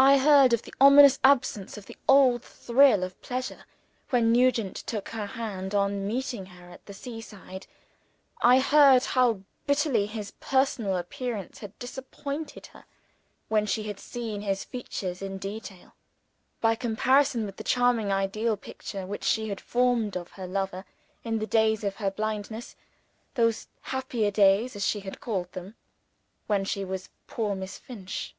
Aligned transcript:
I 0.00 0.18
heard 0.18 0.52
of 0.52 0.62
the 0.62 0.72
ominous 0.80 1.18
absence 1.24 1.76
of 1.76 1.86
the 1.86 1.96
old 2.06 2.44
thrill 2.44 3.02
of 3.02 3.20
pleasure, 3.20 3.64
when 4.10 4.30
Nugent 4.30 4.76
took 4.76 5.08
her 5.08 5.26
hand 5.26 5.74
on 5.74 6.06
meeting 6.06 6.46
her 6.46 6.70
at 6.70 6.86
the 6.86 6.94
seaside 6.94 7.66
I 8.40 8.60
heard 8.60 9.04
how 9.04 9.40
bitterly 9.66 10.06
his 10.06 10.30
personal 10.38 10.96
appearance 10.96 11.58
had 11.58 11.76
disappointed 11.80 12.68
her 12.68 12.84
(when 13.48 13.66
she 13.66 13.82
had 13.82 13.98
seen 13.98 14.42
his 14.42 14.62
features 14.62 15.20
in 15.20 15.38
detail) 15.38 15.96
by 16.60 16.76
comparison 16.76 17.44
with 17.44 17.56
the 17.56 17.64
charming 17.64 18.12
ideal 18.12 18.56
picture 18.56 19.04
which 19.04 19.24
she 19.24 19.48
had 19.48 19.60
formed 19.60 20.16
of 20.16 20.30
her 20.38 20.46
lover 20.46 20.84
in 21.24 21.40
the 21.40 21.48
days 21.48 21.82
of 21.82 21.96
her 21.96 22.12
blindness: 22.12 22.76
those 23.34 23.66
happier 23.80 24.30
days, 24.30 24.76
as 24.76 24.86
she 24.86 25.00
had 25.00 25.20
called 25.20 25.50
them, 25.54 25.74
when 26.46 26.64
she 26.64 26.84
was 26.84 27.08
Poor 27.26 27.56
Miss 27.56 27.76
Finch. 27.76 28.36